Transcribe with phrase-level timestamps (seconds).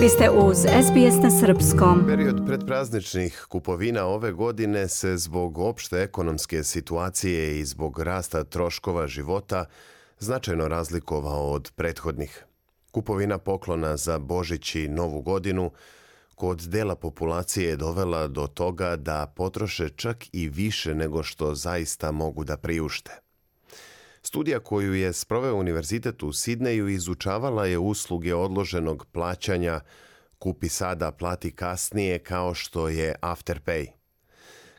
[0.00, 2.06] Vi ste uz SBS na Srpskom.
[2.06, 9.64] Period predprazničnih kupovina ove godine se zbog opšte ekonomske situacije i zbog rasta troškova života
[10.18, 12.44] značajno razlikovao od prethodnih.
[12.90, 15.70] Kupovina poklona za Božić i Novu godinu
[16.34, 22.12] kod dela populacije je dovela do toga da potroše čak i više nego što zaista
[22.12, 23.12] mogu da priušte.
[24.22, 29.80] Studija koju je sproveo Univerzitet u Sidneju izučavala je usluge odloženog plaćanja
[30.38, 33.86] kupi sada, plati kasnije kao što je Afterpay.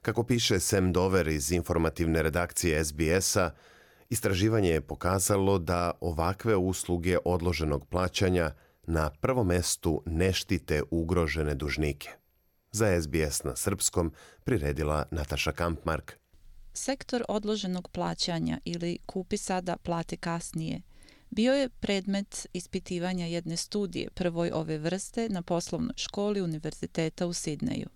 [0.02, 3.50] Kako piše Sam Dover iz informativne redakcije SBS-a,
[4.10, 8.52] istraživanje je pokazalo da ovakve usluge odloženog plaćanja
[8.84, 12.10] na prvom mestu ne štite ugrožene dužnike.
[12.72, 14.14] Za SBS na srpskom
[14.44, 16.21] priredila Nataša Kampmark.
[16.74, 20.82] Sektor odloženog plaćanja ili kupi sada, plati kasnije
[21.30, 27.88] bio je predmet ispitivanja jedne studije prvoj ove vrste na poslovnoj školi Univerziteta u Sidneju.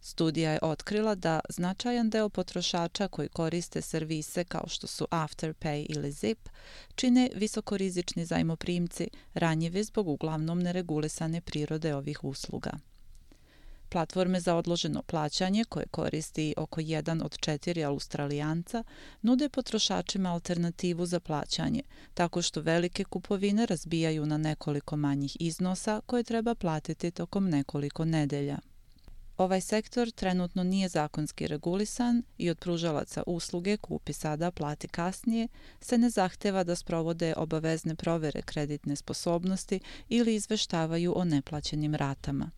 [0.00, 6.12] Studija je otkrila da značajan deo potrošača koji koriste servise kao što su Afterpay ili
[6.12, 6.48] Zip
[6.94, 12.72] čine visokorizični zajmoprimci ranjivi zbog uglavnom neregulisane prirode ovih usluga.
[13.94, 18.84] Platforme za odloženo plaćanje, koje koristi oko jedan od četiri australijanca,
[19.22, 21.82] nude potrošačima alternativu za plaćanje,
[22.14, 28.58] tako što velike kupovine razbijaju na nekoliko manjih iznosa koje treba platiti tokom nekoliko nedelja.
[29.36, 35.48] Ovaj sektor trenutno nije zakonski regulisan i od pružalaca usluge kupi sada, plati kasnije,
[35.80, 42.50] se ne zahteva da sprovode obavezne provere kreditne sposobnosti ili izveštavaju o neplaćenim ratama.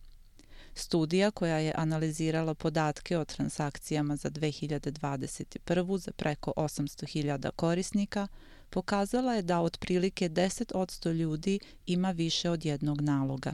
[0.79, 5.97] Studija koja je analizirala podatke o transakcijama za 2021.
[5.97, 8.27] za preko 800.000 korisnika
[8.69, 13.53] pokazala je da otprilike 10% ljudi ima više od jednog naloga.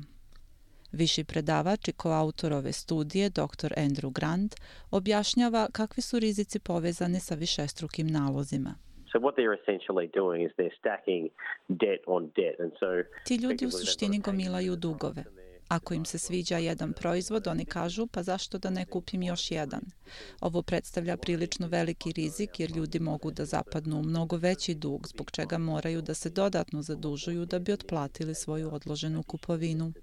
[0.91, 3.73] Viši predavač i koautor ove studije, dr.
[3.77, 4.55] Andrew Grant,
[4.91, 8.75] objašnjava kakvi su rizici povezani sa višestrukim nalozima.
[9.11, 11.29] So what they're essentially doing is they're stacking
[11.67, 12.85] debt on debt and so
[13.25, 15.23] Ti ljudi u suštini gomilaju dugove.
[15.67, 19.81] Ako im se sviđa jedan proizvod, oni kažu pa zašto da ne kupim još jedan.
[20.41, 25.31] Ovo predstavlja prilično veliki rizik jer ljudi mogu da zapadnu u mnogo veći dug zbog
[25.31, 29.93] čega moraju da se dodatno zadužuju da bi otplatili svoju odloženu kupovinu.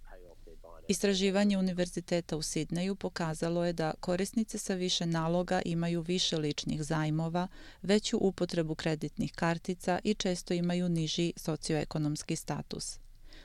[0.90, 7.48] Istraživanje Univerziteta u Sidneju pokazalo je da korisnice sa više naloga imaju više ličnih zajmova,
[7.82, 12.98] veću upotrebu kreditnih kartica i često imaju niži socioekonomski status.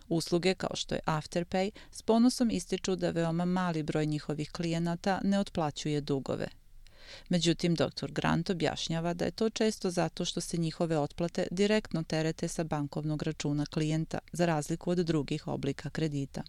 [0.09, 5.39] Usluge kao što je Afterpay s ponosom ističu da veoma mali broj njihovih klijenata ne
[5.39, 6.47] otplaćuje dugove.
[7.29, 8.11] Međutim, dr.
[8.11, 13.23] Grant objašnjava da je to često zato što se njihove otplate direktno terete sa bankovnog
[13.23, 16.43] računa klijenta, za razliku od drugih oblika kredita.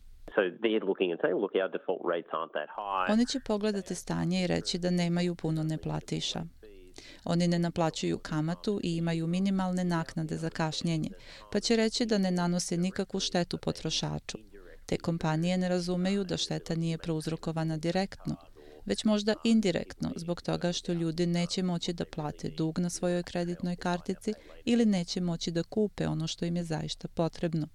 [3.13, 6.41] Oni će pogledati stanje i reći da nemaju puno neplatiša.
[7.25, 11.11] Oni ne naplaćuju kamatu i imaju minimalne naknade za kašnjenje,
[11.53, 14.39] pa će reći da ne nanose nikakvu štetu potrošaču.
[14.87, 18.37] Te kompanije ne razumeju da šteta nije prouzrokovana direktno,
[18.87, 23.77] već možda indirektno zbog toga što ljudi neće moći da plate dug na svojoj kreditnoj
[23.77, 24.33] kartici
[24.65, 27.69] ili neće moći da kupe ono što im je zaista potrebno.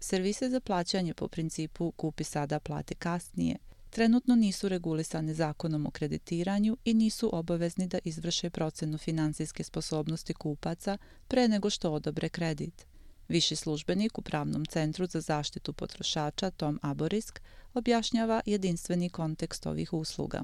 [0.00, 3.56] Servise za plaćanje po principu kupi sada, plati kasnije–
[3.94, 10.98] trenutno nisu regulisane zakonom o kreditiranju i nisu obavezni da izvrše procenu finansijske sposobnosti kupaca
[11.28, 12.86] pre nego što odobre kredit.
[13.28, 17.40] Viši službenik u Pravnom centru za zaštitu potrošača Tom Aborisk
[17.74, 20.42] objašnjava jedinstveni kontekst ovih usluga.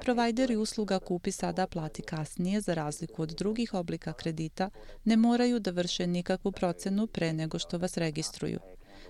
[0.00, 4.70] Provajderi usluga kupi sada plati kasnije za razliku od drugih oblika kredita
[5.04, 8.58] ne moraju da vrše nikakvu procenu pre nego što vas registruju.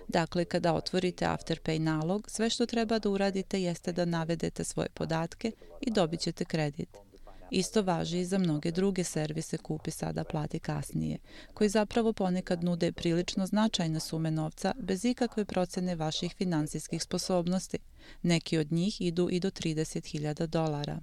[0.09, 5.51] Dakle, kada otvorite Afterpay nalog, sve što treba da uradite jeste da navedete svoje podatke
[5.81, 6.89] i dobit ćete kredit.
[7.51, 11.17] Isto važi i za mnoge druge servise kupi sada plati kasnije,
[11.53, 17.77] koji zapravo ponekad nude prilično značajne sume novca bez ikakve procene vaših finansijskih sposobnosti.
[18.21, 20.99] Neki od njih idu i do 30.000 dolara.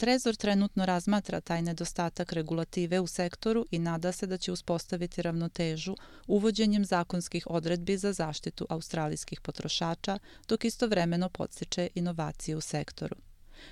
[0.00, 5.96] Trezor trenutno razmatra taj nedostatak regulative u sektoru i nada se da će uspostaviti ravnotežu
[6.26, 10.18] uvođenjem zakonskih odredbi za zaštitu australijskih potrošača,
[10.48, 13.16] dok istovremeno podstiče inovacije u sektoru.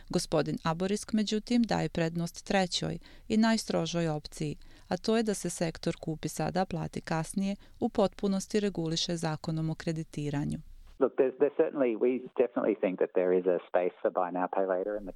[0.09, 2.99] Gospodin Aborisk, međutim, daje prednost trećoj
[3.29, 4.57] i najstrožoj opciji,
[4.89, 9.75] a to je da se sektor kupi sada, plati kasnije, u potpunosti reguliše zakonom o
[9.75, 10.59] kreditiranju.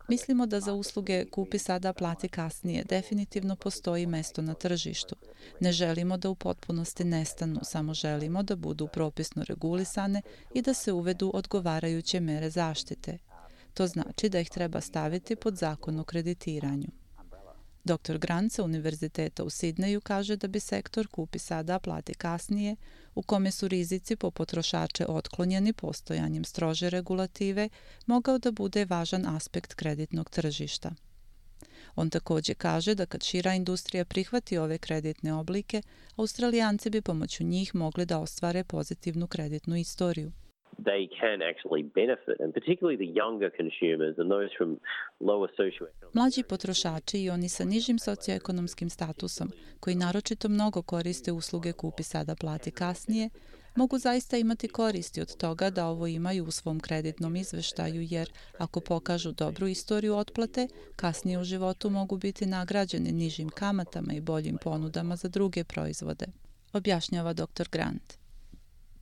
[0.09, 5.17] Mislimo da za usluge kupi sada, plati kasnije definitivno postoji mesto na tržištu.
[5.61, 10.23] Ne želimo da u potpunosti nestanu, samo želimo da budu propisno regulisane
[10.55, 13.19] i da se uvedu odgovarajuće mere zaštite.
[13.75, 17.02] To znači da ih treba staviti pod zakon o kreditiranju.
[17.85, 18.19] Dr.
[18.19, 22.77] Grant sa Univerziteta u Sidneju kaže da bi sektor kupi sada, plati kasnije,
[23.15, 27.69] u kome su rizici po potrošače otklonjeni postojanjem strože regulative,
[28.07, 30.91] mogao da bude važan aspekt kreditnog tržišta.
[31.95, 35.83] On također kaže da kad šira industrija prihvati ove kreditne oblike,
[36.17, 40.33] Australijanci bi pomoću njih mogli da ostvare pozitivnu kreditnu istoriju
[40.91, 44.71] they can actually benefit and particularly the younger consumers and those from
[45.21, 49.49] lower socioeconomic Mlađi potrošači i oni sa nižim socioekonomskim statusom
[49.81, 53.31] koji naročito mnogo koriste usluge kupi sada plati kasnije
[53.75, 58.81] mogu zaista imati koristi od toga da ovo imaju u svom kreditnom izveštaju jer ako
[58.81, 65.17] pokažu dobru istoriju otplate, kasnije u životu mogu biti nagrađeni nižim kamatama i boljim ponudama
[65.17, 66.27] za druge proizvode,
[66.73, 67.69] objašnjava dr.
[67.73, 68.22] Grant.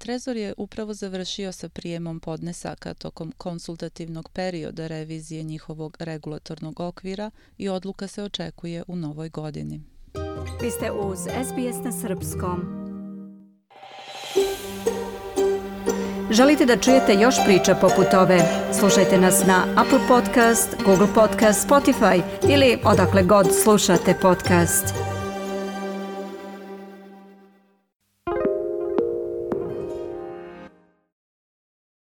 [0.01, 7.69] Trezor je upravo završio sa prijemom podnesaka tokom konsultativnog perioda revizije njihovog regulatornog okvira i
[7.69, 9.81] odluka se očekuje u novoj godini.
[10.63, 12.61] Vi ste uz SBS na Srpskom.
[16.31, 18.41] Želite da čujete još priča poput ove?
[18.79, 25.10] Slušajte nas na Apple Podcast, Google Podcast, Spotify ili odakle god slušate podcast.